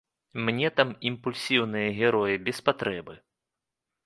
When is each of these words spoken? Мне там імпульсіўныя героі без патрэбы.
Мне 0.45 0.69
там 0.79 0.89
імпульсіўныя 1.09 1.93
героі 2.01 2.41
без 2.49 2.57
патрэбы. 2.71 3.13